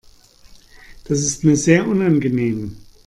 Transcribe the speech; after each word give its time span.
Das 1.03 1.19
ist 1.19 1.43
mir 1.43 1.55
sehr 1.55 1.87
unangenehm. 1.87 2.75